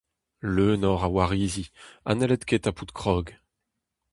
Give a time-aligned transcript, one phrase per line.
[0.53, 1.65] Leun oc’h a warizi
[2.05, 3.27] ha n’hellit ket tapout krog.